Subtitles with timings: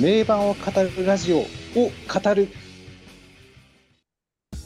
[0.00, 0.60] 名盤を語
[0.96, 2.48] るラジオを語る。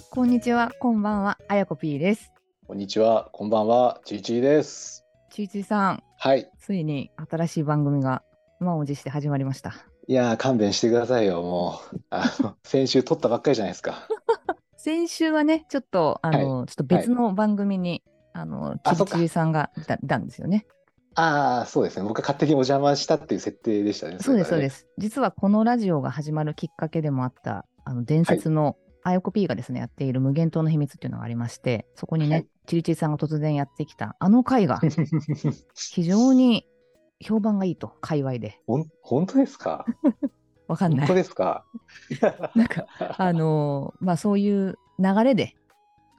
[0.09, 2.31] こんにちは、こんばんは、あやこ P です。
[2.69, 5.05] こんにちはこんばんはちいちいです。
[5.31, 6.49] ちいちいさん、はい。
[6.61, 8.23] ついに新しい番組が
[8.61, 9.75] 満を持して始まりました。
[10.07, 12.01] いやー勘弁してくださいよもう。
[12.11, 14.07] あの 先週撮ったばっかりじゃないですか。
[14.79, 18.05] 先週はね、ちょっと、あの、ちょっと別の番組に、
[18.35, 19.17] あの、ちあそっか。
[19.17, 20.65] いちいさんがいたいたんですよね。
[21.17, 22.03] ああそうですね。
[22.07, 24.79] 僕が勝手にお邪魔したっていう設定でしたねそうです、そうです。
[24.81, 24.87] す。
[24.99, 32.47] 実はこのラジオが始まるきっかけでもあった、あの、伝説の、あやこ P がですね、やっている無限島の秘密っていうのがありまして、そこにね、はい。
[32.67, 34.81] ちいちいさんが突然やってきた、あの回が
[35.75, 36.67] 非常に
[37.21, 38.61] 評判がいいと、界隈で。
[38.67, 39.85] ほん本当ですか？
[40.67, 41.07] わかんない。
[41.07, 41.15] 本当。
[41.15, 41.65] ですか？
[42.57, 42.87] なんか、
[43.19, 45.55] あのーまあそういう流れで、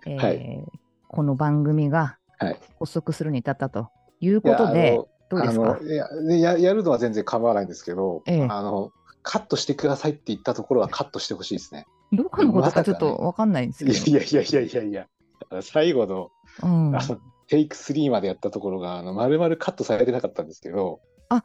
[0.05, 0.63] えーはい。
[1.07, 2.59] この番組がはい。
[2.79, 3.89] 発足するに至ったと
[4.25, 4.95] いうこといでや、
[5.29, 5.79] どうですか？
[5.93, 8.91] やでややるのは全然構わないんですけど、ええあの
[9.23, 11.87] カットしてくださいって言ったところはカットしてほしいですね。
[12.13, 14.17] どこのことかちょっとわかんないんですいけど。
[14.17, 16.29] やいやいやいやいやいや、最後の
[16.63, 17.17] うん、あの
[17.47, 21.43] テイク3までやったところが、あの丸々カットされてなかったんですけど、あ、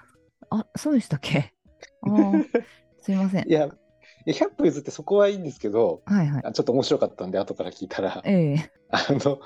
[0.77, 1.55] そうでしたっけ？
[3.01, 3.53] すいませんい。
[3.53, 3.71] や、い
[4.27, 6.45] や100歩譲ってそこはいいんですけど、はいはい。
[6.45, 9.41] あちょっと面白かったんで、後から聞いたら、ええあの、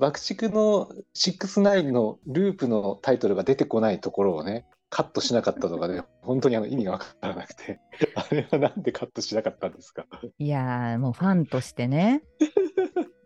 [0.00, 7.78] 爆竹の69のループのタイトルが出てこないところをね、カットしなかったのがね、 本当にあの意味がわからなくて、
[8.14, 10.06] あれはなんでカットしなかったんですか？
[10.38, 12.22] いやー、もうファンとしてね、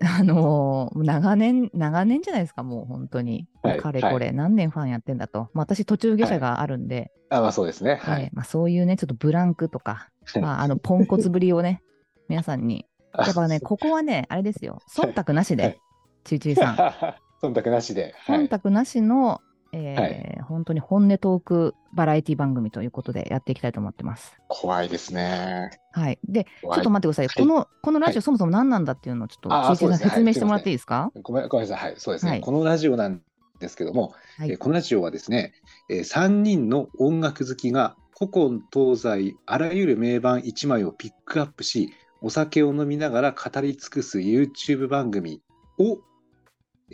[0.01, 3.49] あのー長年、長年じゃないですか、もう本当に。
[3.63, 5.49] はいかれこれ、何年ファンやってんだと。
[5.55, 7.97] まあ、私、途中下車があるんで、あ、まあそうですね。
[8.03, 8.23] はい。
[8.25, 11.83] ええまあ、そういうね、ちょっとブランクとか、まあ、あの、ポンコツぶりをね、
[12.29, 12.87] 皆さんに。
[13.17, 15.57] やっぱね、 ここはね、あれですよ、忖度なしはい。
[15.57, 15.79] で、
[16.25, 16.77] ちいちいさん。
[17.47, 18.15] 忖度なしで。
[18.27, 19.41] はい忖度なしの、
[19.73, 24.37] えー本当に本音トークバラエティ番組ということでやっていきたいと思ってます。
[24.49, 25.71] 怖いですね。
[25.93, 26.19] はい。
[26.29, 27.27] で、ちょっと待ってください。
[27.29, 31.11] はいこの、このラジオ、はいそもそも何なんだっていうのをちょっと、説明してもらっていいですか？
[31.23, 31.91] ごめんごめんなさい。
[31.91, 32.33] はい、そうですね。
[32.33, 33.23] はいこのラジオなん
[33.59, 35.55] ですけども、はいえーこのラジオはですね、
[35.89, 45.41] え3人の音楽好きが古今東西あらゆる名盤1枚をピックアップし、お酒を飲みながら語り尽くす YouTube 番組
[45.79, 45.99] をえー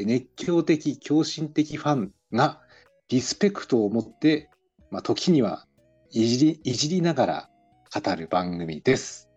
[0.05, 2.61] 熱狂的、狂信的ファンが
[3.09, 4.51] リスペクトを持って、
[4.91, 5.67] まあ、時には
[6.11, 7.51] いじりいじりながら
[7.93, 9.29] 語る番組です。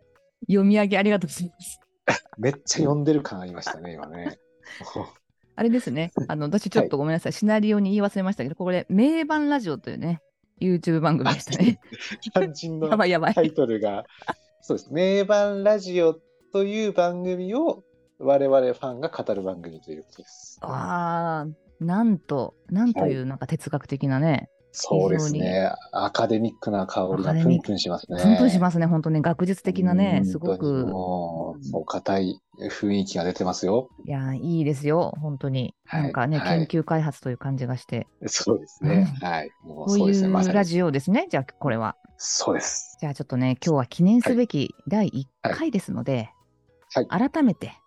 [0.47, 1.79] 読み上げありがとうございます。
[2.37, 4.37] めっちゃ読んでる感ありましたね、今ね。
[5.55, 6.11] あれですね。
[6.27, 7.33] あの、私ちょっとごめんなさい。
[7.33, 10.19] シナリオに言い忘れましたけど、これ、名盤ラジオというね、
[10.59, 11.79] YouTube 番組でしたね。
[12.33, 13.41] 肝心のタ。
[13.43, 14.03] イトルが、
[14.61, 14.91] そうです。
[14.91, 16.19] 名盤ラジオ
[16.51, 17.83] という番組を
[18.23, 20.59] 我々ファンが語る番組ということです。
[20.61, 25.71] ああ、なんと、なんというなんか哲学的なね、そうですね。
[25.91, 28.19] アカデミックな香りがプンプンしますね。。
[28.21, 32.41] プンプンしますすね、本当ね、学術的なね、すごく、もう、そう硬い
[32.71, 33.89] 雰囲気が出てますよ。
[34.03, 35.75] いや、いいですよ、本当に。
[35.85, 39.15] はいなんかね、はい研究開発という感じがして、そうですね。
[39.21, 39.51] はい。
[39.63, 40.27] もうこういそうですね。
[40.29, 41.95] まさラジオですね、じゃあ、これは。
[42.17, 42.97] そうです。
[42.99, 46.31] じゃあ、ちょっとね、今日は記念すべき第1回ですので、
[46.95, 47.82] はい改めて、お、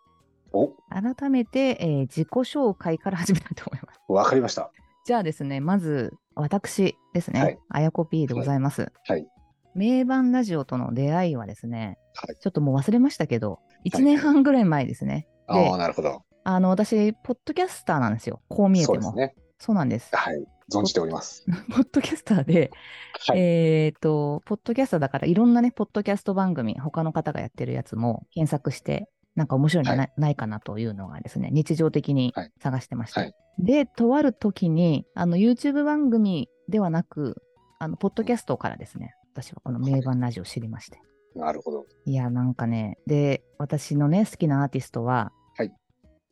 [0.91, 4.01] 改めて、えー自己紹介から始めたいと思います。
[4.09, 4.71] わかりました。
[5.05, 8.93] じゃあですね、まず、私ですね、はいあやこ P でございます。
[9.06, 9.27] はい。
[9.75, 15.29] 名盤ラジオとの出会いはですね、はいちょっともう忘れましたけど、1年半ぐらい前ですね。
[15.49, 16.23] でああ、なるほど。
[16.45, 18.41] あの、私、ポッドキャスターなんですよ。
[18.49, 19.03] こう見えても。
[19.03, 19.35] そうね。
[19.59, 20.15] そうなんです。
[20.15, 20.45] はい。
[20.73, 21.45] 存じております。
[21.71, 22.71] ポッドキャスターで、
[23.29, 23.39] はい。
[23.39, 33.21] えっ、と、ポッドキャスターだからいろんなね、ポッドキャスト番組、他の方がやってるやつも検索して、なんか面白いのな,、はいないかなというのがですね、日常的にはい探してました。
[33.21, 37.43] はいで、とある時に、あの、YouTube 番組ではなく、
[37.79, 41.01] あの、ポッドキャストからですね、私はこの名盤ラジオを知りまして。
[41.35, 41.87] なるほど。
[42.05, 45.73] いや、なんかね、で、私のね、好きなアーティストは、はい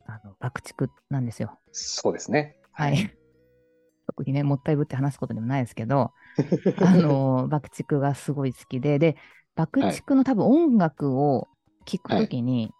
[0.05, 1.57] あの、爆竹なんですよ。
[1.71, 2.57] そうですね。
[2.71, 2.95] はい。
[4.07, 6.11] 特にね、もったいぶって話すことでもないですけど、
[6.85, 9.17] あの、爆竹がすごい好きで、で、
[9.55, 11.47] 爆竹の多分音楽を
[11.85, 12.71] 聴くときに、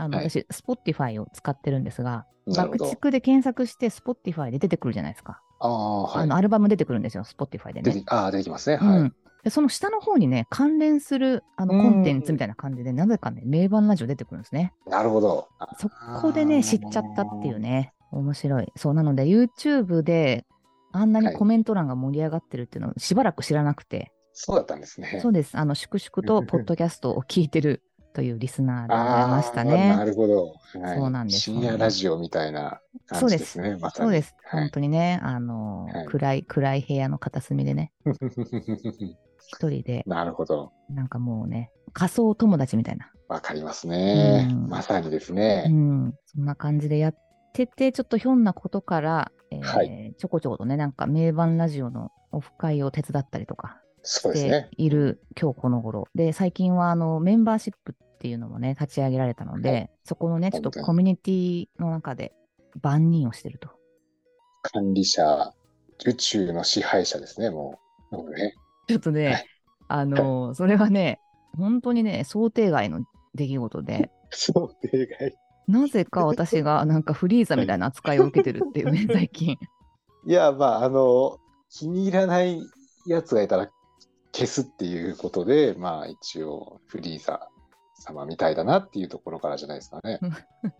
[0.00, 2.78] あの、はい私、Spotify を使ってるんですが、爆。
[2.78, 5.40] 竹で検索して Spotify で出てくるじゃないですか。
[5.60, 6.36] ああ、はいあの、。
[6.36, 8.02] アルバム出てくるんですよ、Spotify でね。
[8.06, 8.78] ああ、出てきますね。
[8.80, 9.02] うはい。
[9.02, 9.14] ん。
[9.44, 14.72] で、その下の方にね、関連するあのうんコンテンツみたいな感じで、なぜかね、名盤ラジオ出てくるんですね。
[14.86, 15.48] なるほど。
[15.78, 17.92] そこでね、知っちゃったっていうね。
[18.10, 18.72] 面白い。
[18.76, 20.46] そう、なので YouTube で
[20.92, 25.20] あんなにコメント欄が盛り上がってるっていうのをしばらく知らなくて、そうだったんですね。
[25.22, 25.56] そうです。
[25.56, 27.82] あの、粛々と ポッドキャストを聞いてる
[28.12, 30.04] というリスナーでございましたあーなね。
[30.06, 30.46] るほど。
[30.82, 33.76] はいそうなんです深夜ラジオみたいな感じですね。
[33.76, 34.34] まそうです。
[34.44, 37.92] はい本当にね、あの、はい暗い、暗い部屋の片隅でね、
[39.46, 40.72] 一人で、なるほど。
[40.90, 44.48] なんかもうね、仮想友達みたいな、わかりますね。
[44.50, 45.66] うんまさにですうね。
[45.68, 47.16] ん、そんな感じでやっ
[47.52, 54.68] てて、ちょっとひょんなことから、えーはいちょこちょことね、なんか名盤ラジオのオフ会を手伝ったりとかして。
[54.76, 56.08] いる今日この頃。
[56.14, 62.32] で、最近はあのメンバーシップっていうのもね、立ち上げられたので、はいそこのね、ちょっとコミュニティの中で
[62.82, 63.68] 万人をしてると。
[64.62, 65.52] 管理者、
[66.04, 67.78] 宇宙の支配者ですね、も
[68.10, 68.16] う。
[68.16, 68.54] もうね。
[68.88, 69.46] ちょっとね、はい
[69.92, 71.18] あのそれはね、
[71.56, 73.04] 本当にね、想定外の
[73.34, 75.34] 出来事で、想定外。
[75.66, 79.56] なぜか私がなんかフリーザみたいな扱いを受けてるっていうね、最近。
[80.26, 81.38] いや、まあ、あの、
[81.70, 82.60] 気に入らない
[83.06, 83.68] やつがいたら
[84.32, 87.48] 消すっていうことで、まあ、一応、フリーザ
[87.94, 90.18] 様みたいだなっていうところからじゃないですかね。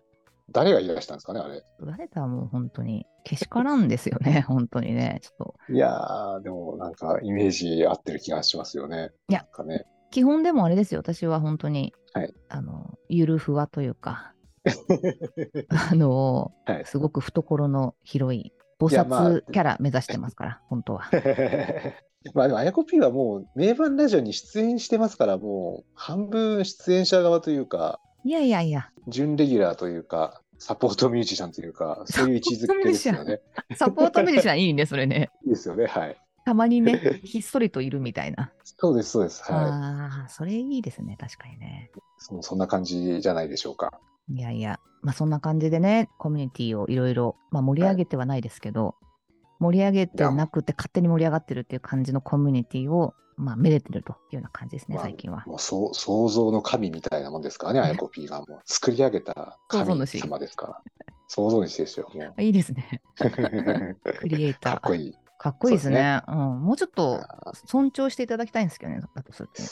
[0.51, 1.63] 誰が言い出したんですかね、あれ。
[1.81, 5.19] 誰だもう本当に、けしからんですよね、 本当にね。
[5.21, 5.73] ちょっと。
[5.73, 9.11] いやー、でもなんかイメージ合ってる気がしますよね。
[9.29, 9.85] いやね。
[10.09, 14.33] 基本でもあれですよ、私は本当に、はいあの、ゆるふわというか、
[15.69, 21.09] あの、はいすごく懐の広い、菩薩キャラ目指してますから、 本当は。
[22.33, 33.41] まあでも、あやこ P はもう名盤ラジオに出演してますから、もう半分出演者側というか、いやいやいや、準レギュラーというか、サポートミュージシャンというか、そういう位置づけですよね。
[33.75, 35.29] サポートミュージシャンいいね、それね。
[35.43, 36.17] いいですよね、はい。
[36.45, 38.51] たまにね、ひっそりといるみたいな。
[38.63, 39.43] そうです、そうです。
[39.51, 39.65] はい。
[39.65, 41.91] ああ、それいいですね、確かにね。
[42.19, 43.99] そそんな感じじゃないでしょうか。
[44.33, 48.95] いやいや、まあそんな感じでね、コミュニティをいろいろ、まあ盛り上げてはないですけど、
[49.59, 55.43] 盛り上げてなくて勝手に盛り上がってるっていう感じのコミュニティを、まあめでてるというような感じですね、まあ最近は。
[55.45, 60.81] もうそう想像の神みたいなもんですからね、あやこ P がもう作り上げた神様ですから。
[61.27, 63.01] 想像主ですよ、もいいですね。
[63.19, 63.29] う。
[64.19, 64.73] クリエイター。
[64.73, 65.15] かっこいい。
[65.37, 66.21] かっこいいですそうですね。
[66.27, 66.35] うん。
[66.61, 67.21] もうちょっと
[67.65, 69.67] 尊重していただきたいんですけどね、だとするとね。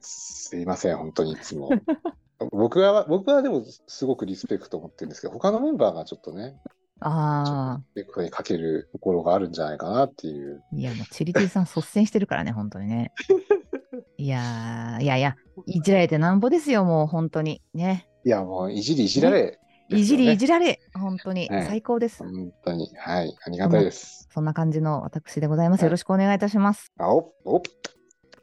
[0.00, 1.70] すいません、本当にいつも。
[2.52, 6.56] 僕は、僕はでもすごくリスペクトを持ってるんですけど、他のメンバーがちょっとね、
[7.00, 10.62] ああ、リスペクトにかけるところがあるんじゃないかなっていう。
[10.72, 13.12] いやもうチリチリさん率先してるからね、本当にね。
[14.18, 15.36] いやー、いやいや、
[15.66, 17.62] いじられてなんぼですよ、もう本当に。
[17.74, 18.08] ね。
[18.24, 19.58] いや、もういじりいじられ
[19.90, 22.22] ね、いじりいじられ、本当にはい最高です。
[22.24, 24.28] 本当に、はい、ありがたいです。
[24.32, 25.80] そんな感じの私でございます。
[25.80, 26.92] はいよろしくお願いいたします。
[26.98, 27.62] あお、お、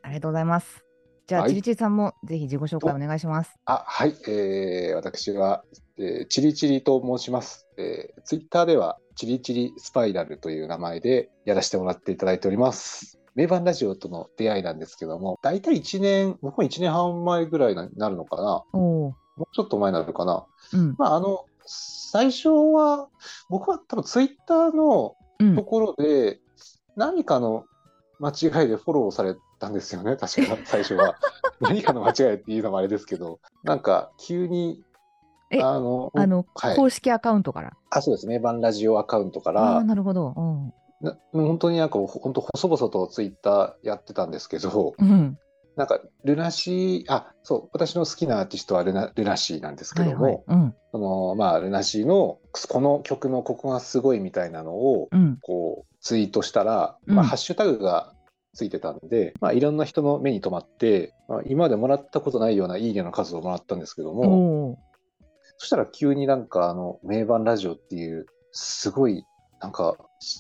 [0.01, 0.84] ありがとうございます。
[1.27, 3.55] じゃあ、はいチリチリさんもぜひ自己紹介お願いします。
[3.65, 5.63] あ、はい、えー、私は、
[5.97, 7.67] えー、チリチリと申します。
[7.77, 13.19] えー、ツイッターでは、チリチリスパイラルという名前でやらせてもらっていただいております。
[13.33, 18.63] 名盤ラジオとの出会いなんですけども、大体1年、僕も1年半前ぐらいになるのかな。
[18.73, 20.45] もうちょっと前になるかな。
[20.73, 23.09] うん、まあ、あの、最初は、
[23.49, 25.63] 僕は多分ツイッターのうんと。
[25.63, 26.39] ころで、
[26.95, 27.65] 何かの
[28.19, 29.35] 間違いでフォローされ
[29.65, 31.15] たんですよね、確か、 最初は。
[31.59, 34.83] 何かの間違いっていうのもあれですけど、なんか急に、
[35.49, 37.73] えあの、あの、はい公式アカウントから？
[37.89, 40.33] あ、そうですね、バンラジオアカウントから、なるほど。
[40.35, 40.73] うん。
[41.01, 45.37] な本当になんか、本当細々とツイッターやってたんですけど、うん。
[45.75, 50.43] なんか、ルナシー、あ、そう、私の好きなアーティストはルナルナシーなんですけはいども、はい。
[50.47, 50.75] うん。
[50.91, 52.39] その、まあ、ルナシーの、
[52.69, 55.37] この曲のここがすごいみたいなのを、うん。
[55.41, 58.13] こう、ツイートしたら、うんまあ、ハッシュタグが
[58.55, 64.77] ついてたんで、まあ、いろんな人の目に留まって、まあ、今までもらったことないようないいねの数をもらったんですけどおも、お
[65.57, 69.23] そしたら急になんか、あの、名盤ラジオっていう、すごい、
[69.61, 69.97] なんか、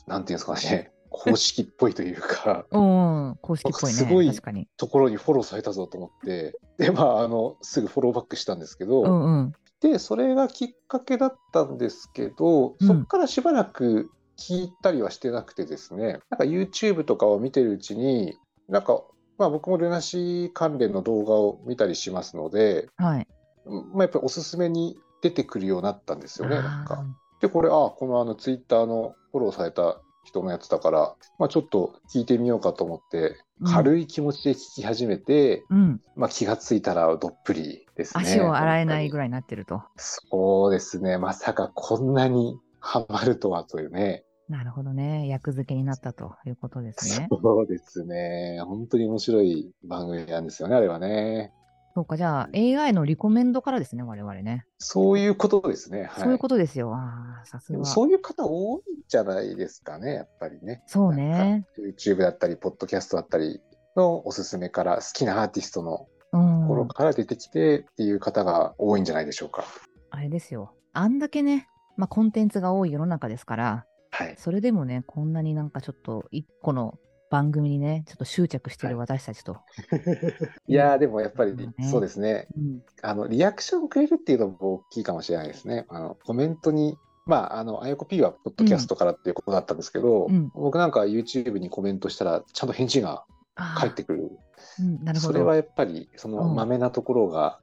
[0.07, 3.93] なんていうんですかね、公式っぽいというか、公式っぽいね。
[3.93, 4.67] すごい。
[4.77, 9.53] ところにフォローされたぞと思って、で、まあ、あの、すぐフォローバックしたんですけど、うんうん。
[9.81, 18.37] で、それがきっかけだったんですけど、うんそこからしばらく聞いたりはしてなくてですね、なんか YouTube とかを見てるうちに、
[18.67, 19.01] なんか、
[19.37, 23.27] まあ僕もルナシー関連の動画を見たりしますので、はい。
[23.65, 27.03] うんまあやっぱりおすすめに出てくるようになったんですよね、なんあか。
[27.41, 36.01] で、これ、あこのあの Twitter のフォローされた人のやつだから、まあちょっと聞いてみようかと思って、ー軽い気持ちで聞き始めて、うん。
[36.15, 38.23] まあ気がついたらどっぷりですね。
[38.23, 39.25] 足を洗えないぐらい。
[39.25, 39.81] らいになってると。
[39.95, 41.17] そうですね。
[41.17, 44.24] まさかこんなにハマるとはというね。
[44.47, 45.27] なるほどね。
[45.27, 47.27] 役付けになったということですね。
[47.29, 48.59] そうですね。
[48.65, 51.51] 本当に面白い番組なんですよね、あれはね。
[51.95, 54.65] そうか、じゃあ AI のリコメンドからですね、我々ね。
[54.77, 56.03] そういうことですね。
[56.03, 56.93] はい、そういうことですよ。
[56.93, 57.85] ああ、さすが。
[57.85, 60.83] そういう方多いんじゃないですかね、やっぱりね。
[60.87, 61.65] そうね。
[61.75, 63.61] か YouTube だったり、ポッドキャストだったり
[63.95, 69.63] のおすすめから好きなアーティストのうんところから出てきてっていう方が多いんじゃないでしょうか。
[70.09, 70.73] あれですよ。
[70.91, 73.85] あんだけね、まあ、コンテンツが多い世の中ですから、
[74.15, 74.35] はい。
[74.37, 76.97] それでもね、こんなになんかちょっと一個の
[77.29, 79.57] 番組にね、ちょっと執着してる私たちと。
[80.67, 82.47] いやーでもやっぱりねそうですね。
[82.57, 85.85] うんあのリアクションくれるっていうのも大きいかもしれないですね。
[85.89, 94.31] あのコメントに、まあ、あの、あやこ P はポッドキャストからっていうことだったんですけど、うん僕なんか YouTube にコメントしたら、ちゃんと返事が返ってくる。
[94.79, 95.33] うん、なるほど。
[95.33, 97.59] それはやっぱり、そのうんまめなところが。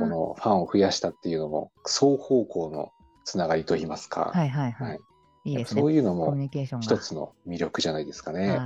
[0.00, 2.92] このファンを増やしたっていうのも、双方向の
[3.24, 4.88] つながりといいますか、はいはいはい。
[4.90, 5.00] はい
[5.48, 5.80] いいですね。
[5.80, 6.36] そういうのも。
[6.80, 8.58] 一つの魅力じゃないですかね。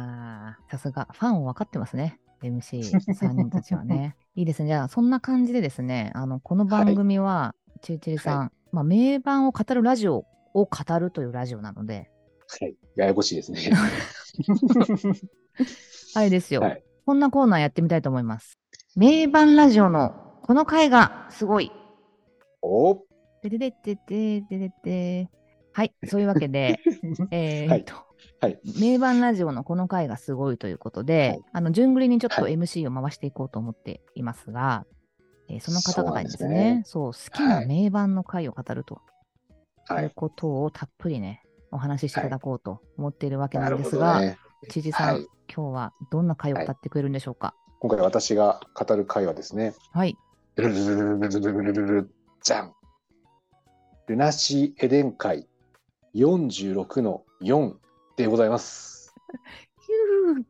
[0.71, 1.09] さすが。
[1.13, 2.19] ファンを分かってますね。
[2.43, 4.17] MC3 人たちはね。
[4.35, 4.69] いいですね。
[4.69, 10.25] じゃあ、そんな感じでですね、あの、この番組は、ちゅうちゅりさん、はまあ、名盤を語るラジオ
[10.55, 12.11] を語るというラジオなので、
[12.61, 12.77] はい。
[12.97, 13.61] ややこしいですね。
[16.15, 18.61] あれですよ、はいこんなコーナーやってみたいと思います。
[18.95, 21.73] 名盤ラジオのこの回がすごい。
[22.63, 22.95] お
[23.43, 25.29] てててててててて
[25.73, 26.81] はい、そういうわけで、
[27.31, 27.95] えーっと、
[28.41, 28.61] はい。
[28.81, 34.85] 名盤ラジオのこの回がすごいということで、はいあの、順繰りにちょっとはい MC を回していこうと思っていますが、
[35.49, 39.01] えーその方々にですね、そう好きなはい名盤の回を語ると
[39.87, 40.07] はいい。
[40.07, 44.39] うことをたっぷりね、お話ししていただこうと思っているわけななんですが、どね。
[44.69, 47.55] 知事さん、はい今日はどんな回を語ってくれるんでしょうか？
[47.81, 50.17] 今回私が語る回はですね、はい。
[50.57, 52.73] ルルルルルルルルルルルじゃん。
[54.07, 55.47] ルナシーエデン会
[56.15, 57.75] 46の4
[58.17, 59.15] でございます。
[60.33, 60.45] っ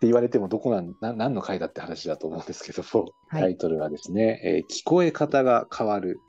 [0.00, 6.20] て言われてもどこなんな何の回だって話だと思うんですけども、はいタイトルはですね、えー聞こえ方が変わる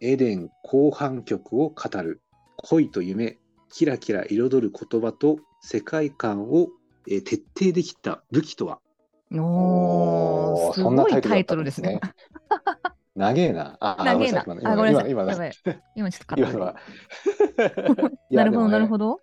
[0.00, 2.20] エデン後半曲を語る
[2.56, 3.38] 恋と夢
[3.70, 6.68] キラキラ彩る言葉と世界観を、
[7.08, 8.80] えー徹底できた武器とは？
[9.34, 12.00] おー、すそんなごいタイトルですね。。
[13.22, 13.76] 長えな。
[13.80, 14.40] あ、長えな。
[14.40, 15.10] あ、ごめんなさい。
[15.10, 15.52] 今のやばい
[15.94, 16.76] 今ちょっとカット今のは。
[18.30, 19.20] なるほど、なるほど。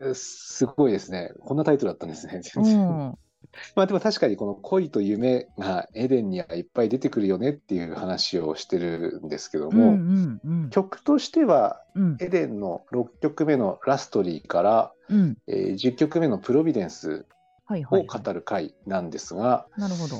[0.00, 0.14] ど。
[0.14, 1.32] すごいですね。
[1.40, 2.36] こんなタイトルだったんですね。
[2.38, 3.18] う全然ん。
[3.74, 10.70] まあでも確かにこの恋と夢がエデンにはいっぱい出てくるよねっていう話をしてるんですけどうんうも、んうん。
[10.70, 15.36] 曲としてはうんエデンの6曲目のラストリーから、うん。
[15.46, 17.24] えー10曲目のプロビデンス
[17.90, 20.16] を語る回なんですが、なるほど。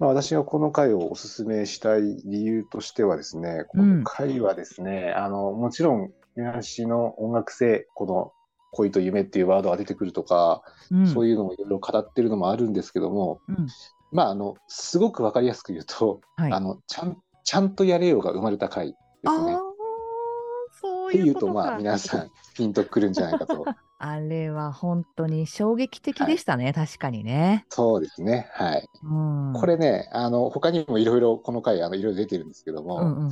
[0.00, 8.32] まあ、私がこの回をお勧めしたい理由としてはですね、この回はですね、あの、もちろん、東の音楽性、この
[8.72, 13.66] 恋と夢っていうワードが出てくるとか、うん、そういうのをいろいろ語ってるのもあるんですけども、うん。
[14.10, 16.52] まあ、あの、すごくわかりやすく言うと、はい。
[16.52, 18.94] あの、ちゃん、ちゃんとやれよが生まれた回で
[19.26, 19.54] すね。
[19.54, 21.48] っていいううと。
[21.48, 23.66] まあ、皆さん、ピンとくるんじゃないかと。
[24.02, 27.66] あれは本当に衝撃的でしたね、確かにね。
[27.68, 28.48] そうですね。
[28.54, 28.88] はい。
[29.04, 29.14] う
[29.50, 33.30] ん、これね、あの、他にもいろいろ、この回、あの、いろいろ出てるんですけども、うんうん、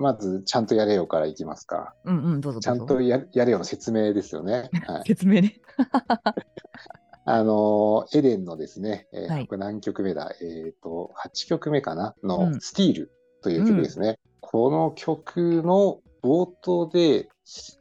[0.00, 1.94] まず、ちゃんとやれよからいきますか。
[2.04, 2.60] うんうん、どうぞどうぞ。
[2.60, 4.70] ちゃんとややれよの説明ですよね。
[4.88, 5.02] はい。
[5.06, 5.60] 説明ね。
[7.26, 10.32] あのーエデンのですね、えーはい何曲目だ？
[10.40, 12.14] えっ、と、8曲目かな？
[12.22, 13.12] うのんスティール
[13.42, 14.18] という曲ですね。
[14.40, 17.28] この曲の冒頭で、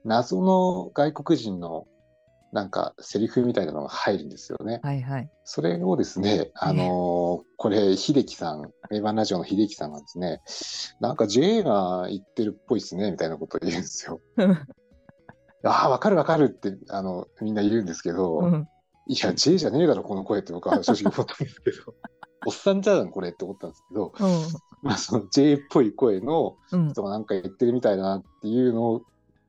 [0.03, 1.87] 謎の外国人の
[2.53, 4.79] なんかセリフみたいなのが入るんですよね。
[4.83, 5.29] はいはい。
[5.43, 10.41] それをですね、あのーこれ、秀樹さん、名盤ラジオの秀樹さんがですね、
[10.99, 14.21] なんか J が言ってるっぽいですね、みたいなことを言うんですよ。
[15.63, 18.67] ああ、わかるわかるって、あの、みんな言うんですけど、うん。
[19.07, 21.95] いや、J じゃねえだろ、この声って僕は正直思ったんですけど、
[22.45, 24.13] おっさんじゃん、これって思ったんですけど、
[24.83, 26.89] まあ、その J っぽい声のうん。
[26.91, 29.01] 人がなんか言ってるみたいだなっていうのを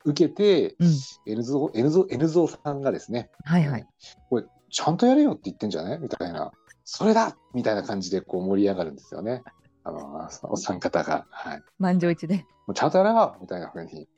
[0.05, 0.88] 受けて、うん。
[1.26, 3.87] N ゾー N ゾー N ゾーさんがですね、はいはい。
[4.31, 6.52] これ、ちゃんとやれよって言ってんじゃないみたいな、
[6.85, 9.43] それだみたいな感じでこう盛り上がるんですよね。
[9.85, 11.26] あの、お三方が。
[11.31, 11.62] はい。
[11.78, 12.47] 満場一致で。
[12.67, 14.09] もうちゃんとやれよみたいな風に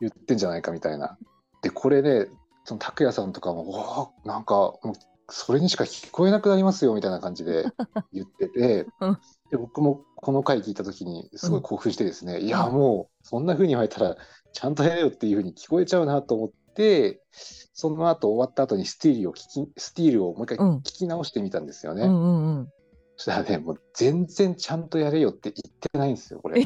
[0.00, 1.18] 言ってんじゃないかみたいな。
[1.62, 2.26] で、これね、
[2.64, 4.92] その拓也さんとかも、うわあなんか、もう
[5.30, 7.66] それにしか聞こえなくなりますよみたいな感じで
[8.12, 9.18] 言ってて、うん
[9.50, 14.16] で僕もこの回聞いた時にすごい興奮してですね、いや、うんもうそんな風に言われたら、
[14.52, 22.02] ちゃんとやれよっていう風に聞こえちゃうなと思って、その後終わった後にスティールを聞き、スティールをもう一回うん聞き直してみたんですよね。
[22.02, 22.68] うんうんうん。
[23.16, 26.64] そしたらね、もう全然ちゃんとやれよって言ってないんですよ、これえ。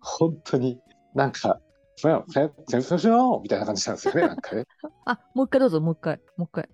[0.00, 0.80] 本当に、
[1.14, 1.60] なんか、
[2.00, 4.64] フェン、フェン、フェン、フェン、フェンみたいな感じなんですよね、なんかね。
[5.06, 6.68] あ、もう一回どうぞ、もう一回、もう一回。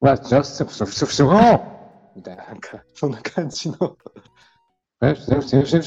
[0.00, 5.82] わ、ジャスト、フェン、フェン、フェンみたいな、なんか、そんな感じの、フェン、フェン、フェン、フェン、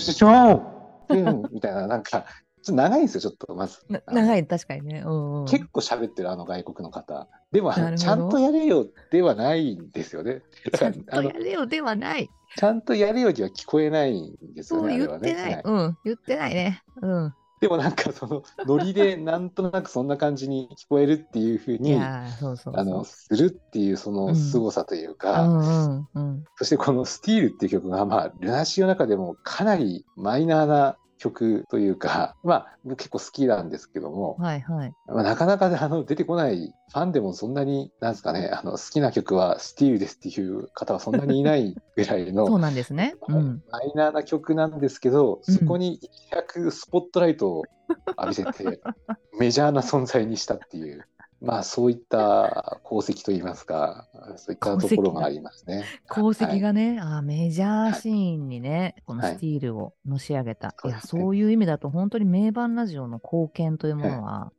[1.08, 2.25] フェンみたいな、なんか、
[2.68, 3.80] ちょ長いんですよ、ちょっと、まず。
[4.08, 5.04] 長い、確かにね。
[5.06, 7.28] うんうん、結構喋ってる、あの外国の方。
[7.52, 10.42] でも、ちゃんとやれよではないんですよね。
[10.72, 12.30] だちゃんとやれよではない。
[12.58, 15.62] ちゃんとやれよには聞こえないんですよね、言ってない。
[15.64, 16.84] うん、言ってないね。
[17.02, 17.34] うん。
[17.60, 22.00] でもなんか、その、ノリで なんとなくそんな感じに聞こえるっていうふういに、
[23.06, 26.06] するっていうその凄さというか。
[26.58, 34.94] そしてこのスティールっていう曲が、まあ、ルナシーの中でもかなりマイナーな曲というか、 まあ、僕結構好きなんですけども、はいはい。
[35.08, 43.16] まあ、なかなかあの出てこないファンでもそんなに、なんですかね、あの好きな曲はスティールですっていう方はそんなにいないぐらいの そうなんですね。
[43.28, 43.64] うん。
[43.72, 47.64] マイナーな曲なんですけど、うんそこに一躍スポットライトを
[48.18, 48.82] 浴びせて、
[49.40, 51.06] メジャーな存在にしたっていう、
[51.41, 55.84] まあそういった功績といいますか、そういったところがありますね。
[56.12, 60.70] 功績はいがね、あーメジャーシーンにね、このはいスティールをのし上げた。
[60.70, 64.51] い、や、そうですねそういう意味だと、本当に名盤ラジオの貢献というものは、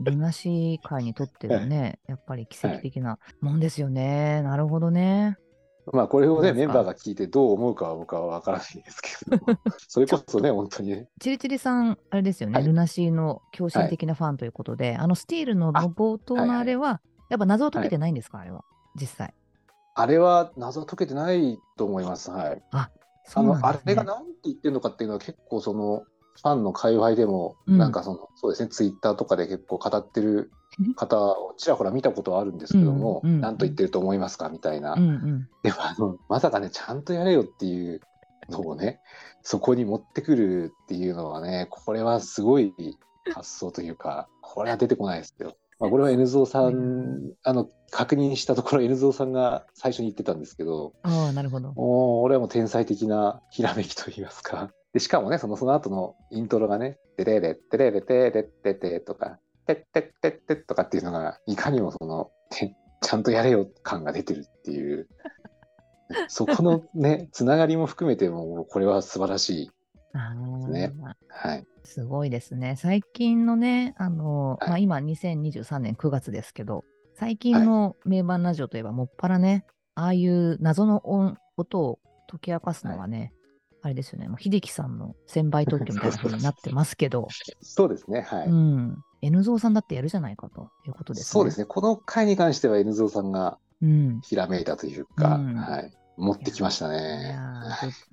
[0.00, 4.42] ルナシー界にとってのね、やっぱり奇跡的なもんですよね。
[4.42, 5.38] なるほどね。
[5.92, 9.38] まあこれをね、メンバーが聞いてどう思うかは僕は分からないですけど、
[9.88, 12.66] それこそね、本当にね、チリチリさん、あれですよね、はい。
[12.66, 17.00] ルナシーの狂信的なファンということで、あのスティールのあ冒頭のあれは、
[17.30, 18.64] やっぱ謎は解けてないんですか、あれは、
[18.94, 19.34] 実際。
[19.94, 22.30] あれは謎は解けてないと思います。
[22.30, 22.62] はい。
[23.24, 23.60] そあの、うね。
[23.62, 27.78] あれが何て言ってるのかっていうのは結構その、ファンの界隈でも、うん。
[27.78, 30.50] なんかその、そうですね、ツイッターとかで結構語ってる
[30.94, 34.94] 方をちらほら見たことはあるんですけども、うんうん何と言ってると思いますかみたいな。
[34.94, 35.48] うんうん。
[35.62, 38.00] でもあの、まさかね、ちゃんとやれよっていう
[38.50, 39.00] のをね、
[39.42, 42.72] そこに持ってくるっていうのはね、これはすごい
[43.32, 45.56] 発想というか、これは出てこないですよ。
[45.78, 51.72] まあ、これは N ゾーさん、あの、確認したところ N ゾーさんが最初に言ってたんですけど、ああ、なるほど。
[51.74, 54.70] もう俺はもう天才的なひらめきといいますか。
[54.94, 65.08] で、しかもね、そのその後のイントロがね、テレレ、テレレ、テレテテとか、テッテッテッテッとかっていうのが、いかにもその、ちゃんとやれよ感が出てるっていう、
[66.28, 69.70] そこのね、つながりも含めても、これは素晴らしい。
[70.14, 70.92] ああ、ね
[71.28, 71.64] はい。
[71.84, 72.76] すごいですね。
[72.76, 83.32] 最近のね、あの、はいまあ、今2023年9月ですけど、最近の名盤ラジオといえば、もっぱらね、ああいう謎の音音を解き明かすのはね、
[83.82, 87.28] あれですよね、もう秀樹さんの1000倍特許みたいな風になってますけど、
[87.62, 88.22] そうですね。
[88.22, 88.48] はい。
[88.48, 88.96] うん。
[89.22, 91.26] N ゾーさんだってやるじゃないかということですね。
[91.26, 91.64] そうですね。
[91.64, 94.20] この回に関しては N ゾーさんがうん。
[94.22, 95.92] ひらめいたというか、うんはい。
[96.16, 97.36] 持ってきましたいね。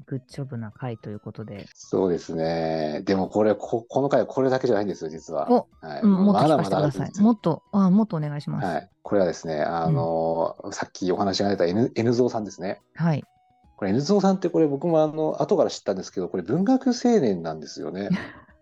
[0.08, 1.68] グッジョブな回ということで。
[1.74, 3.02] そうですね。
[3.06, 5.50] でもこれ、ここの回はこれだけじゃないんですよ、実は。
[5.50, 7.24] おはい、うん、もっと聞かまだませてください。
[7.24, 8.66] もっと、あもっとお願いします。
[8.66, 8.90] はい。
[9.04, 12.82] これはですね、あのーさっきお話が出た N, N ゾーさんですね。
[12.96, 13.24] はい。
[13.78, 18.10] これ N ゾーさんってこれ僕もあの、後から知ったんですけど、これ文学青年なんですよね。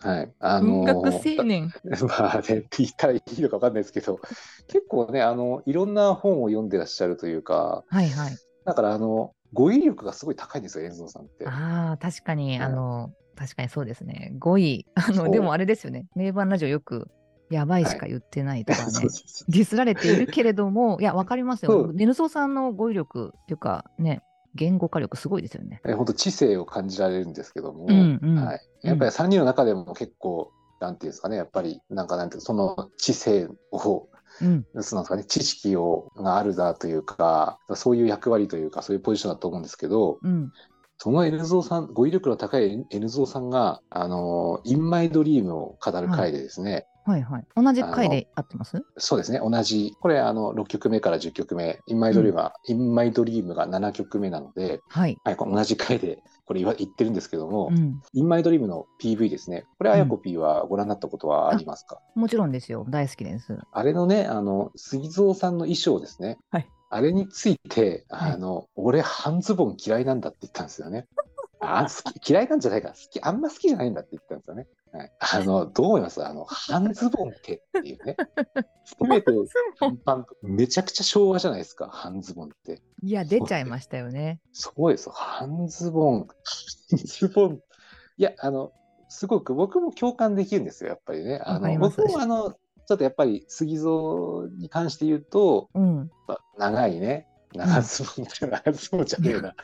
[0.00, 0.32] はい。
[0.38, 1.72] あの文ー学青年。
[2.06, 4.20] まあね、って言ったらいいのか分かんないですけど、
[4.68, 8.36] 結構ね、あの、いろんな本を読んでらっしゃるというか、はいはい。
[8.64, 11.46] だからあの、語彙力がすごい高いんですよ、遠藤さんって。
[11.46, 14.34] ああ、確かに、うんあの、確かにそうですね。
[14.38, 14.86] 5位。
[14.94, 16.06] あの、でもあれですよね。
[16.14, 17.08] 名盤ラジオよく、
[17.50, 19.08] やばいしか言ってないとかね。
[19.48, 21.72] ディスられているけれども、いや、わかりますよ。
[21.72, 24.22] そうネルソーさんの語彙力っていうか、ね、
[24.58, 25.80] 言語化力すごいですよね。
[25.86, 34.08] え本当知性を感じられるんですけども、うんうんはい、やっぱり3人の中でも結構、なんていうんですかね、やっぱり、なんかなんていうその知性を、
[34.40, 34.66] うん。
[34.80, 40.52] そうなんですかね、知識をがあるだというか、そういう役割というか、そういうポジションだと思うんですけど、うん。
[40.98, 47.46] その N ゾーさん、語彙力の高い N ゾーさんが、あの、インマイドリームを語る回でですね、はいはい。
[47.56, 48.84] 同じ回で合ってます？
[48.98, 55.16] そうですね、同じ、これ、あの、6曲目から10曲目、インマイドリームが、インマイドリームが7曲目なので、はい。
[55.24, 58.02] はい、同じ回で、これ言わ言ってるんですけども、うん。
[58.12, 59.64] インマイドリームの PV ですね。
[59.78, 62.84] これ、あやこ P はご覧になったことはありますか、もちろんですよ。
[62.90, 63.56] 大好きです。
[63.72, 66.38] あれのね、あの、杉蔵さんの衣装ですね。
[66.50, 71.06] はいあれについて、はいあの、俺、半ズボン嫌いなんだって言ったんですよね。
[71.60, 73.20] あ好き嫌いなんじゃないか好き。
[73.20, 74.68] あんま好きじゃないんだって言ったんですよね。
[74.92, 76.24] はい、あの、 どう思います？
[76.24, 78.16] あの、半ズボンってっていうね。
[78.84, 79.32] せめて
[79.78, 82.80] 短パンと、めちゃくちゃ昭和じゃないですか、半ズボンって。
[83.02, 84.40] いや、出ちゃいましたよね。
[84.52, 85.12] そうですよ。
[85.12, 86.28] 半ズボン。
[86.28, 87.60] 半ズボン。
[88.16, 88.72] いや、あの、
[89.08, 91.40] すごく僕も共感できるんですよ、やっぱりね。
[91.44, 92.54] あの僕もあの、
[92.88, 96.10] ちょっとやっぱり杉蔵に関して言うと、うん。
[96.26, 99.54] まあ長いね、長ズボン、長ズボンじゃねえな。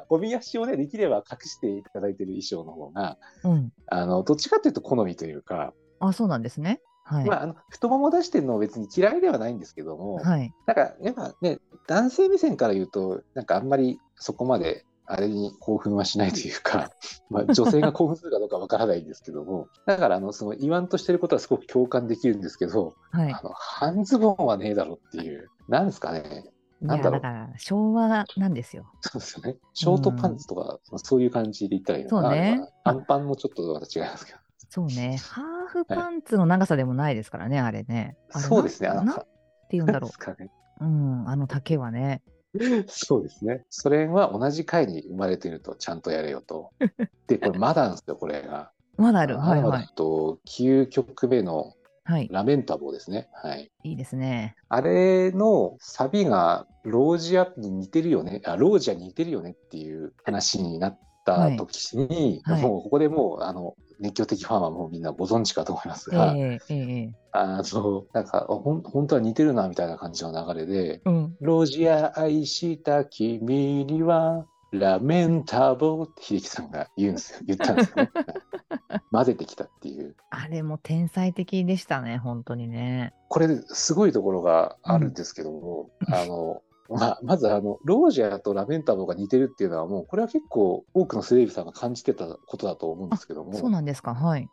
[0.08, 3.70] 帯足をね、できれば隠していただいてる衣装の方が、うん。
[3.88, 6.80] あの、どっちかっていうと好みというか、あ、そうなんですね。
[7.04, 7.26] はい。
[7.26, 10.54] まあ、あの太もも出してるのは別に嫌いではないんですけども、はい。
[10.64, 16.90] なんか、やっぱね、男性目線から言うと、なんかあんまりそこまであれに興奮はしないというか、
[17.30, 23.32] まあ、女性が興奮するかどうかわからないんですけども、だから、あの、その言わんとしてることはすごく共感できるんですけど、はい。
[23.32, 26.44] あの、半ズボンはねえだろっていう、なんですかね。
[26.80, 28.86] なんだろうだから、昭和なんですよ。
[29.00, 29.56] そうですよね。
[29.72, 32.22] ショートパンツとか、そういう感じで言ったらいいのかな。
[32.22, 34.38] そうねあれは短パンもちょっとまた違いますけど。
[34.68, 35.16] そうね。
[35.24, 38.16] ハーフパンツの長さでもないですからね、あれね。
[38.32, 38.88] あれそうですね。
[38.88, 39.26] あの、ななんて
[39.70, 40.50] 言うんだろ なんですかね。
[40.80, 40.84] う。
[40.84, 42.22] うん、あの丈はね。
[42.88, 43.64] そうですね。
[43.70, 46.72] それは同じ回に生まれているとちゃんとやれよと。
[47.26, 48.72] で、これまだなんですよ、これが。
[48.96, 49.38] まだある。
[49.38, 49.88] はいはい。
[49.94, 51.74] と9曲目の
[52.08, 52.28] はい。
[52.30, 53.28] ラメンタボーですね。
[53.32, 53.68] はい。
[53.82, 54.54] いいですね。
[54.68, 71.36] あれのサビがロージアに似てるよね、あロージアに似てるよねっていう話になった時に、はいはいもうここでもうあの熱狂的ファンはもうみんなご存知かと思いますえが、えええあのなんかほん本当は似てるなみたいな感じの流れで、うん。
[71.40, 77.40] ロージア愛した君にはラメンタボーって秀樹さんが言うんですよ。
[77.46, 78.10] 言ったんですよね。
[79.12, 80.16] 混ぜてきたっていう。
[80.30, 83.14] あれも天才的でしたね、本当にね。
[83.28, 94.14] これすごいところがあるんですけども、あの、まあ、まずあの、ロージャーとラメンタボーが似てるっていうのはもう、これは結構多くのスレイビさんが感じてたことだと思うんですけども、そうなんですか？
[94.14, 94.48] はい。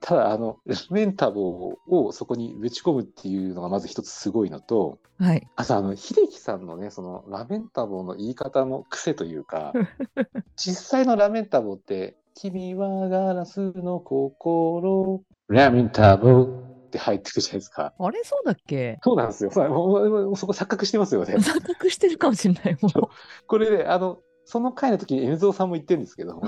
[0.00, 5.48] ただあの、ラメンタボーをそこにぶち込むっていうのがまず一つすごいのと、はい。
[5.56, 9.72] あとあの、秀樹さんのね、そのラメンタボーの言い方の癖というか、
[10.56, 17.94] 実際のラメンタボーって、君はガラスの心、ラメンタボーって入ってくるじゃないですか。
[17.98, 18.98] あれそうだっけ？
[19.02, 19.50] そうなんですよ。
[19.50, 21.36] そこ錯覚してますよね。
[21.36, 22.76] 錯覚してるかもしれない。
[22.82, 23.10] も
[23.46, 26.42] これで、あの、その回の時に M ゾウさんも言ってるんですけど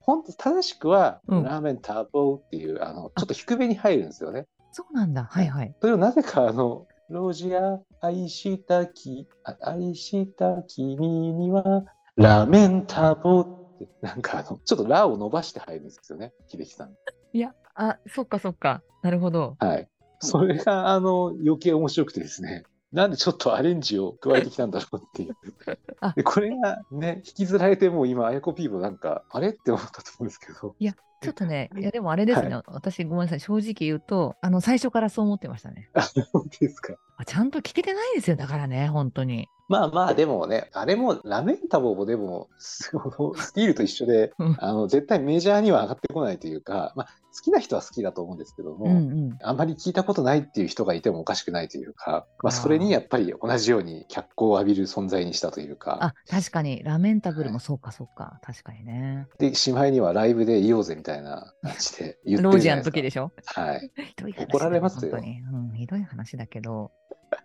[0.00, 4.46] 本当正しくは、うんラーメンターボーっていう、あの、ちょっと低めに入るんですよね。
[4.72, 5.28] そうなんだ。
[5.30, 5.74] はいはい。
[5.80, 10.96] それをなぜか、あの、ロジア、愛したき、あ愛した君
[11.34, 11.84] には、
[12.16, 16.94] ラーメンターボーって、なんかあの、ちょっとラを伸ばして入るんですよね、秀樹さん。
[17.32, 18.82] いや、あ、そっかそっか。
[19.02, 19.56] なるほど。
[19.58, 19.88] はい。
[20.20, 22.64] それが、あの、余計面白くてですね。
[22.92, 25.36] なんでちょっとアレンジを加えてきたんだろうっていう
[26.00, 26.12] あ。
[26.14, 30.76] でこれがね、引きずられてもう今、あやこピーもなんか、あれって思ったと思うんですけど。
[31.22, 35.88] ちょっとね、いやでもあれですね、私ごめんなさい、正直言うと、あの、最初からそう思ってましたね。
[35.94, 36.24] あ、そう
[36.60, 36.94] ですか。
[37.16, 39.48] あちゃんと聞けてないですよ、だからね、本当に。
[39.72, 48.98] まあまあ、でもね、あれも、ラメンタボーもでも、そのスティールと一緒でうん、あの、絶対メジャーには上がってこないというか、まあ、好きな人は好きだと思うんですけども、うんう
[49.30, 49.38] ん。
[49.42, 58.38] あんまり聞いたことないっていう人がいてもおかしくないというか、まあ、それにやっぱり同じように脚光を浴びる存在にしたというか、あ、確かに、ラメンタブルもそうかそうか。
[58.42, 59.26] 確かにね。
[59.38, 62.92] で、しまいにはライブで言おうぜみたいな感じで言ってロージアのるじゃないですか。
[62.92, 63.32] 時でしょ？
[63.46, 63.90] はい。
[64.52, 65.40] 怒られますよ本当に。
[65.40, 66.92] うん、ひどい話だけど。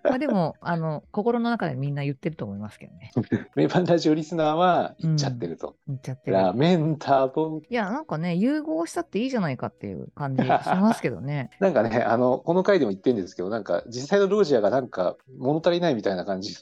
[0.10, 3.12] まあでも、あの、心の中でみんな言ってると思いますけどね。
[3.56, 5.76] メバンラジオリスナーは言っちゃってると。
[5.88, 6.38] 言っちゃってる。
[6.38, 7.64] ラメンタボー。
[7.70, 11.52] いや、なんかね、融合したっていいじゃないかっていう感じしますけどね。
[11.60, 16.56] なんかね、あの、この回でも言ってるんですけど、なんか、実際のロージアがなんか、物足りないみたいな感じ。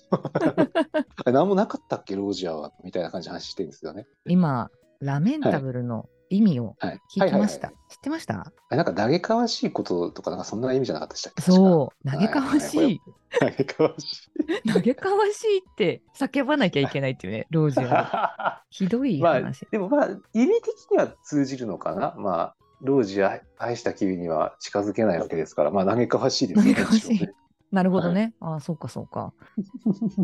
[1.26, 2.72] 何もなかったっけ、ロージアは？
[2.84, 4.06] みたいな感じの話してるんですよね。
[4.28, 7.00] 今、ラメンタブルの意味をはい。
[7.10, 7.34] 聞きました。
[7.34, 8.52] はいはいはい知ってました？
[8.72, 11.42] なんか、嘆かわしいこととか、なんかそんな意味じゃなかったでしたっけ？
[11.44, 13.02] そう、嘆かわしい。
[13.06, 13.14] う。
[13.40, 14.30] 嘆かわし
[14.66, 14.70] い。
[14.74, 18.64] 嘆かわしいって叫ばなきゃいけないっていうね、 老人は。
[18.70, 22.16] ひどいまあ話。、でもまあ、意味的には通じるのかな？
[22.18, 26.74] まあ、ロージア愛した君には近づけないわけですから、まあ、嘆かわしいですよね。
[26.74, 27.30] 嘆かわしい
[27.72, 28.34] なるほどね。
[28.42, 29.34] ああ、そうか、そうか。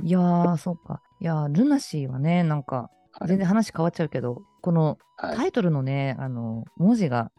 [0.04, 1.02] いやー、そうか。
[1.20, 5.38] いやー、ルナシーはね、なんか、はい全然話変わっちゃうけど、このはい。
[5.38, 7.32] タイトルのね、あの、文字が、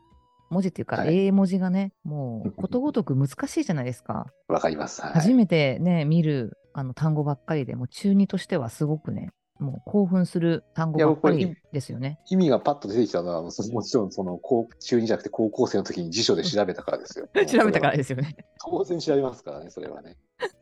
[0.51, 1.27] 文字っていうか、はい。
[1.27, 4.27] 英文字がね、もうことごとく難しいじゃないですか。
[4.49, 5.03] わかります。
[5.03, 5.13] はい。
[5.15, 9.31] 初めてね、見るあの単語ばっかりで、もう中二としてはすごくね、
[9.63, 12.19] もう興奮する単語ばっかりですよね。
[12.29, 17.29] 意味がパッと出てきたのは、そ もちろんその高中2じゃなくて高校生の時に辞書で調べたからですよ。
[17.47, 18.37] 調べたからですよね。
[18.61, 20.17] 当然調べますからね、それはね。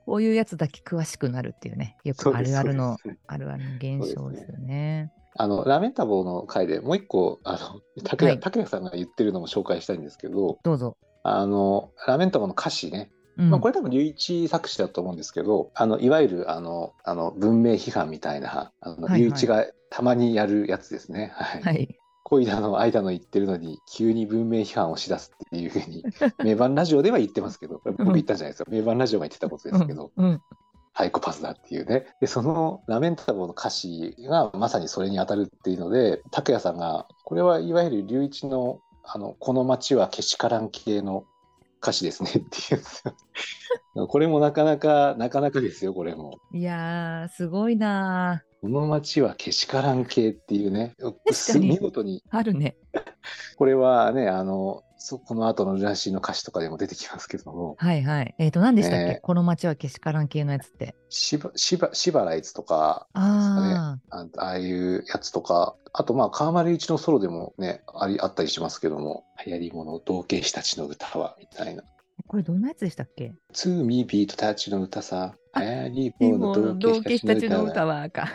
[0.06, 5.12] こういうやつだけ詳しくなるっていうね、よくあるあるの、あるあるの現象ですよね。
[5.36, 10.96] あの、ラメンタボーの回でもう一個、あの、 竹はいさんが言ってるのも紹介したいんですけど、どうぞ。
[11.22, 21.32] あの、ラメンタボーの歌詞ね、うんまあ、これ多分隆一作詞だと思うんですけど、あの、いわゆる、あの、あの文明批判みたいな、あの、はいはい隆一がたまにやるやつですね。
[21.34, 21.62] はい。
[21.62, 21.96] はい。
[22.24, 26.04] 恋だの愛だの言ってるのに、急に文明批判をしだすっていうふうに、
[26.44, 28.66] 名盤ラジオでは言ってますけど、僕言ったんじゃないですよ。
[28.68, 30.42] 名盤ラジオが言ってたことですけど、うんうん
[30.92, 32.04] サイコパスだっていうね。
[32.20, 41.24] で、そのラメンタボーの歌詞がまさにそれに当たるっていうので、拓也さんが、これはいわゆる隆一の、あの、この街はけしからん系の
[41.82, 44.06] 歌詞ですねっていう。
[44.08, 46.38] これもなかなか、なかなかですよ、これも。
[46.52, 52.76] いやー、すごいなこの街はけしからん系っていうね、確かに見事に、あるね。
[53.56, 58.34] これはね、あの、そこの後のルナシーの歌詞とかでも出てきますけども、はいはい。
[58.38, 60.94] えっ、と、何でしたっけ、ねこの街はけしからん系のやつって。
[61.08, 71.82] しば、しば、しばらいつとか、ああああいうやつとか、あとまあ、川丸一のソロでもね、あり、あったりしますけども、流行り物、同型師たちの歌は、みたいな。
[71.82, 71.86] あ、
[72.26, 73.32] これどんなやつでしたっけ？
[73.54, 77.86] ツーミービートたちの歌さ、あ流行りリ物、同同期型師たちの歌。
[77.86, 78.28] はか。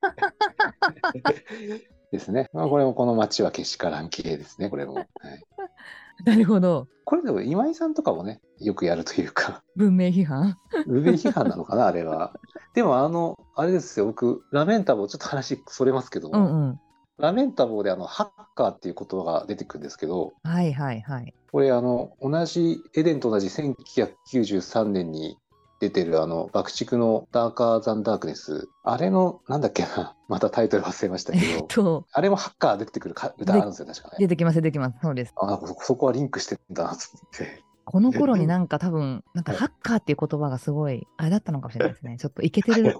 [2.12, 2.48] ですね。
[2.52, 4.94] まあ、これもこの街はけしからん系ですね、これも。
[4.94, 5.06] はい、
[6.24, 6.88] なるほど。
[7.04, 10.56] これでも今井さんとかもね、よくやるというか、文明批判？
[10.86, 12.32] 上批判なのかな、あれは。
[12.74, 16.80] でもあの、あれですよ、僕、ラメンタボー、ちょっと話それますけども、うんうん。
[17.18, 21.32] ラメンタボーであの、ハッカーっていう言葉が出てくるんですけど、はいはいはい。
[21.52, 25.38] これあの、同じ、エデンと同じ1993年に
[25.78, 34.16] 出てるあの、爆竹のダーカー・ザン・ダークネス、あれの、なんだっけな、 またタイトル忘れましたけえっど、と、あれもハッカー出てくるか歌あるんですよ、確かね。
[34.18, 34.98] 出てきます出てきます。
[35.02, 35.34] そうです。
[35.36, 37.62] あ、そそこはリンクしてんだなと思って。
[37.84, 42.16] この頃になんか多分、なんかはいハッカーっていう言葉がすごい、あれだったのかもしれないですね。
[42.18, 42.98] ちょっとイケてる、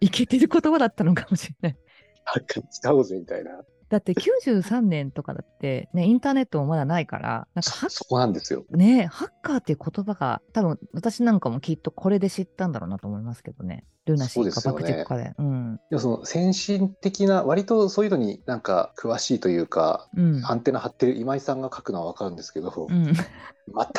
[0.00, 1.78] イケてる言葉だったのかもしれない。
[2.24, 3.62] ハッカー使おうぜみたいな。
[3.88, 8.64] だって93年とかだって、ね、インターネットもまだないから、なんかハそこなんですよ。
[8.70, 13.84] ねハッカーっていう言葉が、多分私なんかもきっとこれで知ったんだろうなと思いますけどね。
[14.06, 15.34] ルナシーか爆竹かで。
[15.36, 15.76] うん。
[15.90, 20.42] でもその先進的な、割とそういうのになんか詳しいというか、うん。
[20.46, 23.14] アンテナ張ってる今井さんが書くのはわかるんですけど、うん、全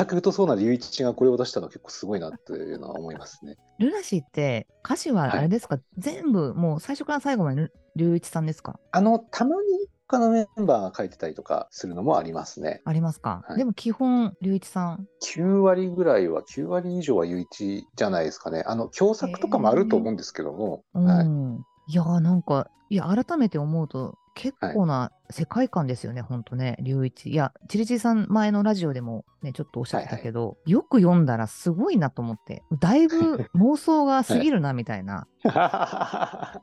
[0.07, 3.57] く疎そうな隆一がこれを出したのは結構すごいなっていうのは思いますね。
[3.79, 8.79] ルナシーって歌詞はあれですか、全部もう最初から最後までル龍一さんですか？
[8.91, 9.61] あの、たまに
[10.07, 12.81] 他のメンバーが書いてたりとかするのもありますね。
[12.85, 15.07] ありますか、はいでも基本龍一さん。
[15.23, 18.63] 9割ぐらいは、9割以上は隆一じゃないですかね。
[18.65, 21.05] あの、共作とかもあると思うんですけども、うん。
[21.05, 27.31] はい、い、やーなんか、いや、改めて思うと、結構な世界観ですよね、ほんとね、龍一。
[27.31, 35.27] いや、チリチリさん前のラジオでもね、ちょっとおっしゃってたけど、よく読んだらすごいなと思って、だいぶ妄想が過ぎるな、みたいな。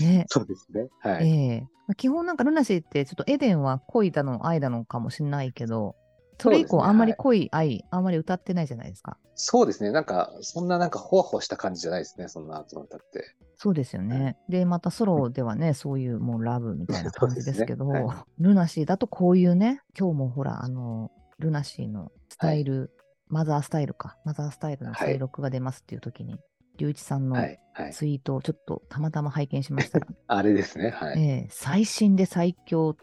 [0.00, 0.24] ね。
[0.28, 0.88] そうですね。
[1.00, 1.28] はい。
[1.28, 5.96] ええ基本なんかルナシーってちょっとエデンは恋だの愛だのかもしれないけど、
[6.40, 9.18] それ以降あんまりはい恋、愛、あんまり歌ってないじゃないですか。
[9.34, 9.90] そうですね。
[9.90, 12.28] なんか、そんななんかほわほわした感じじゃないですね。
[12.28, 13.36] そんな集まったって。
[13.56, 14.38] そうですよね。
[14.48, 22.90] で、またソロではね、そういうもうラブみたいな感じですけど、ねはルナシーだとこういうね、今日もほら、あの、ルナシーのスタイル、
[23.28, 26.38] マザースタイルか、マザースタイルのはい収録が出ますっていう時に、
[26.80, 27.60] 龍一さんのはい。
[27.72, 27.92] はい。
[27.92, 30.90] ツイートをちょっとたまたま拝見しましたら、 あれですね。
[30.90, 31.22] はい。
[31.22, 33.02] ええ最新で最強って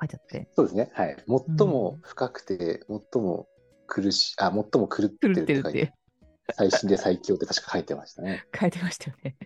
[0.00, 0.90] 書いてあって、そうですね。
[0.94, 1.16] はい。
[1.26, 3.48] 最も深くて、最も
[3.86, 5.92] 苦しい、あ、最も狂って狂るって書いて、
[6.54, 8.44] 最新で最強って確か書いてましたね。
[8.58, 9.36] 書いてましたよね。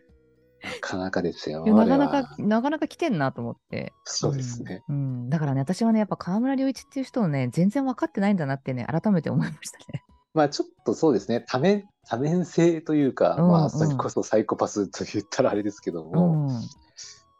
[0.62, 1.64] なかなかですよ。
[1.64, 3.92] なかなか、なかなか来てんなと思って。
[4.04, 4.82] そうですね。
[4.88, 4.96] うん。
[4.96, 10.02] うんだからね、私はね、やっぱ河村隆一っていう人をね、全然分かってないんだなってね、改めて思いましたね。
[10.34, 11.44] まあちょっとそうですね。
[11.48, 16.62] 多面、多面性というか、うんうんまあそれこそサイコパスと言ったらあれですけどうも、ん。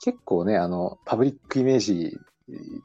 [0.01, 2.17] 結構ね、あの、パブリックイメージ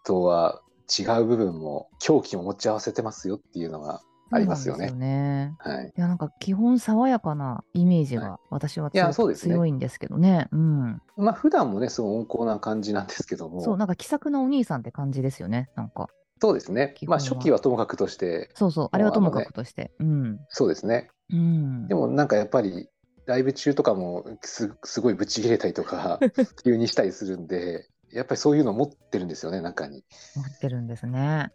[0.03, 0.61] とは
[0.99, 5.55] 違う部分も、狂気も持ち合わせてますよっていうのがありますよねよね。
[5.59, 5.93] はい。
[5.95, 10.47] いや、なんか基本爽やかなイメージはが私はいいね強いんですけどね。
[10.51, 11.01] うん。
[11.17, 15.69] まあ普段もね、すごい温厚な感じなんですけども、そう、なんか気さくなお兄さんって感じですよね。
[15.75, 16.09] なんか。
[16.43, 19.93] そうですねまあ初期はともかくとして、そうそう、あれはともかくとして。
[20.01, 20.39] うん。
[20.49, 21.09] そうですね。
[21.31, 21.87] うん。
[21.87, 22.89] でもなんかやっぱり、
[23.25, 26.19] ライブ中とかもすすごいブチ切れたりとか、
[26.65, 30.03] 急にしたりするんで、やっぱりそういうの持ってるんですよね、中に。
[30.35, 31.53] 持ってるんですね。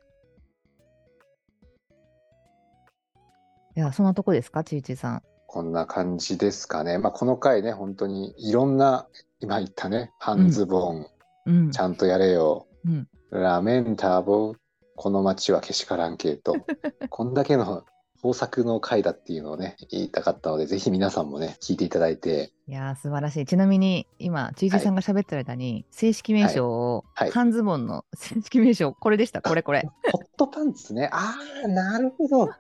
[3.77, 5.23] いや、そんなとこですか、ちいちさん。
[5.49, 6.97] こんな感じですかね。
[6.97, 9.07] まあこの回ね、本当にいろんな、
[9.41, 11.07] 今言ったね、半ズボン、
[11.45, 11.79] うんち。
[11.79, 13.07] ゃんとやれよ、うん。
[13.31, 14.57] ラメンタボー、
[14.99, 16.57] この街はけしからん系と、
[17.09, 17.85] こんだけの
[18.17, 23.47] 豊作の回だっていうのをね、言いたかったので、ぜひ皆さんもね、聞いていただいて、いやー、素晴らしい。
[23.47, 29.89] ちなみに、今、ちいちさんが喋ってる間に、正式名称を、はいはい半ズボンの 正式名称、これでした、これこれ。
[30.11, 31.09] ホットパンツね。
[31.13, 32.51] ああ、なるほど。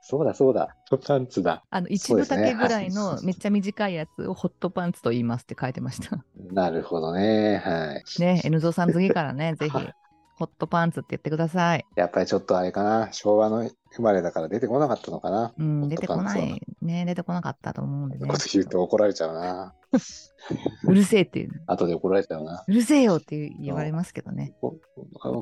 [0.00, 0.76] そうだそうだ。
[0.90, 1.62] ホットパンツだ。
[1.70, 6.24] あの、一分そうですね丈ぐらいのはいめっちゃ短いやつをホットパンツと言いますって書いてました。
[6.52, 7.62] なるほどね。
[7.64, 8.20] はい。
[8.20, 9.94] ね、N ゾーさん次からね、ぜひはい、
[10.36, 11.84] ホットパンツって言ってください。
[11.94, 13.08] やっぱりちょっとあれかな。
[13.12, 15.54] 昭和の生まれだから出てこなかったのかな。
[15.56, 16.36] うん、出てこな。
[16.36, 19.74] いね、出てこなかったと思うんでねこと言うと怒られちゃうな。
[20.84, 21.62] うるせえっていう。
[21.66, 22.64] 後で怒られちゃうな。
[22.66, 24.54] うるせえよって言われますけどね。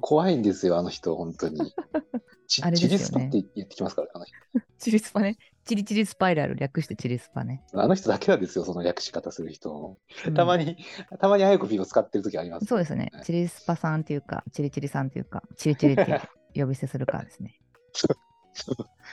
[0.03, 1.75] 怖いんですよ、あの人、本当に。
[2.47, 4.35] ちあれですよねチリスパって言ってきますから、あの人。
[4.79, 5.39] チリスパね。
[5.64, 7.62] チリチリスパイラル略してチリスパね。
[7.72, 9.96] あの人だけなんですよ、その略し方する人。
[10.27, 10.77] うんたまに、
[11.20, 13.11] たまにあやこぴーを使ってる時あります、そうですね。
[13.12, 16.20] はいチリスパさんっていうか、チリチリさんっていうか、チリチリって
[16.55, 17.61] 呼び捨てするからですね。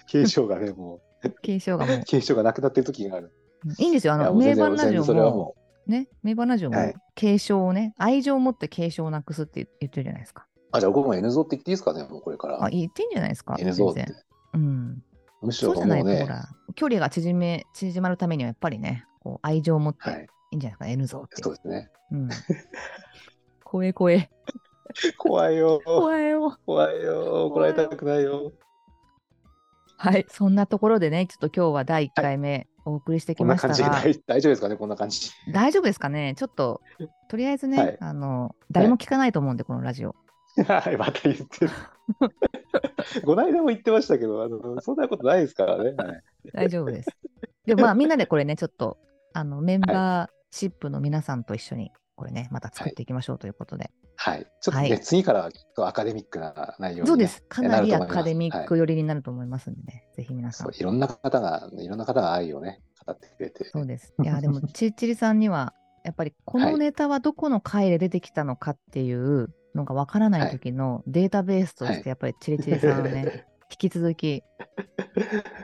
[0.07, 1.01] 継承がね、も
[1.41, 3.33] 継承がもうう、、継承がなくなってる時がある。
[3.65, 4.13] うんいいんですよ。
[4.13, 10.47] あの、名盤ラジオ全然それはも、もね、名盤ラジオもはい継承をね、愛情を持って継承をなくすって言言ってるじゃないですか。
[10.55, 10.59] う。
[10.71, 12.63] あ、じゃあ僕も N ゾって言っていいですかね、もうこれから。
[12.63, 13.57] あ、言ってんじゃないですか。
[13.59, 14.07] N ゾって。
[14.53, 15.03] うん。
[15.41, 21.41] むしろそうじゃないと、ほ、ら、距離が縮め、縮まるためにはやっぱりね、こう愛情を持ってはいい、いんじゃないですか、N ゾって。
[21.41, 21.89] そうですね。
[22.11, 22.29] うん。
[23.63, 24.29] 声声。
[25.17, 25.81] 怖いよ。
[25.85, 26.57] 怖いよ。
[26.65, 27.45] 怖いよ。
[27.45, 28.51] 怒られたくないよ。
[29.97, 30.25] はい。
[30.29, 35.31] そんなところでね、ちょっと今日は第1回目お送りしてきこんな感じでましたが、大大丈夫ですかね、こんな感じ。
[35.51, 36.81] 大丈夫ですかねちょっと、
[37.29, 40.15] とりあえずね、はいあの、誰も聞かないと思うんで、このラジオ。
[40.65, 41.71] はい、また言ってる。
[43.25, 45.91] この間も言ってましたけど、あのそんなことないですからね。
[45.91, 47.09] はい、 大丈夫です。
[47.65, 48.97] でもまあ、みんなでこれね、ちょっと、
[49.33, 53.91] あの、メンバーシップの皆さんと一緒に、これね、また作っていきましょうということで。
[54.15, 54.45] はい。
[54.59, 57.43] ちょっとね、はい次からはきっとアカデミックな内容に、ね、そうです。
[57.47, 60.75] かなりアカデミックはい寄りになると思いますんでね、ぜひ皆さん。
[60.75, 63.65] いろんな方が、いろんな方が愛をね、語ってくれて。
[63.65, 64.13] そうです。
[64.21, 74.43] いや、でも、ちっちりさんには、やっぱりこのネタはどこの回で出てきたのかっていうのがわからない時のデータベースとしはいて、やっぱりちりちりさんをね、 引き続き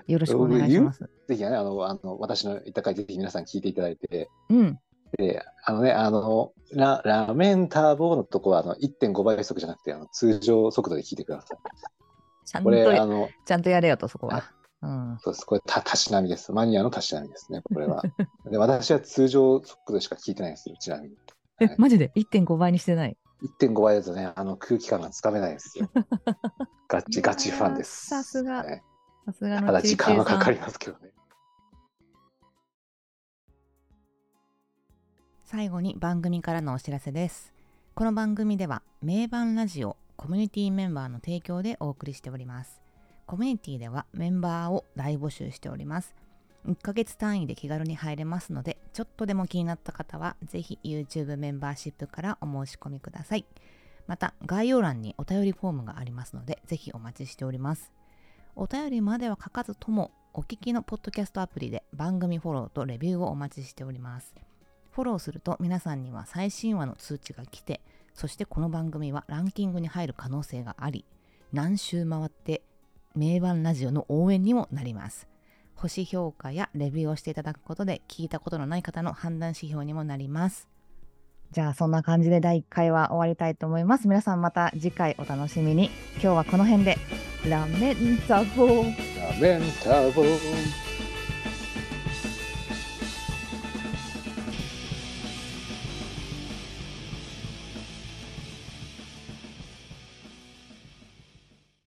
[0.07, 1.09] よろしくお願いします。
[1.27, 4.79] ぜひね、あの、あの私の言った回、ぜひ皆さん聞いていただいて、うん。
[5.17, 11.57] で、あのね、あの、ララメンターボのとこはあの1.5倍速じゃなくて、あの通常速度で聞いてください。
[12.45, 14.43] ちゃんことれ、あや、の、ちゃんとやれよと、そこは。
[15.21, 15.45] そうです。
[15.45, 16.51] これ、た、たしなみです。
[16.51, 18.01] マニアのたしなみですね、これは。
[18.49, 21.15] で、私は通常速度しか聞いてないんですよ、ちなみに。
[21.59, 23.17] えはい、マジで ?1.5 倍にしてない
[23.59, 25.89] ？1.5倍だとね、あの空気感がつかめないんですよ。
[26.87, 28.07] ガチガチファンです。
[28.07, 28.83] さすがね
[29.25, 30.59] さすがただ時間はかかり。
[30.59, 31.11] ますけどね。
[35.43, 37.53] 最後に番組からのお知らせです。
[37.95, 42.84] この番組では名盤ラジオコミュニティメンバーの提供でお送りしております。
[43.27, 46.15] コミュニティではメンバーを大募集しております。
[46.67, 53.45] 1ヶ月単位で気軽に入れますので、ちょっとでも気になった方は、ぜひ YouTube メンバーシップからお申し込みください。
[54.05, 57.91] また、概要欄にお便りフォームがありますので、ぜひお待ちしております。
[58.55, 64.35] お便りまでは書かずとも、お聞きのポッドキャストアプリで番組フォローとレビューをお待ちしております。
[64.91, 67.81] フォローすると皆さんには最新話の通知が来て、
[68.13, 71.05] そしてこの番組はランキングに入る可能性があり、
[71.53, 72.61] 何周回って
[73.15, 75.27] 名盤ラジオの応援にもなります。
[75.75, 80.67] 星評価やレビューをしていただくことで聞いたことのない方の判断指標にもなります。
[81.51, 84.07] じゃあそんな感じで第1回は終わりたいと思います。
[84.07, 85.89] 皆さんまた次回お楽しみに。
[86.15, 86.97] 今日はこの辺で。
[87.47, 89.21] ラメンタボー。
[89.21, 90.84] ラメンタボー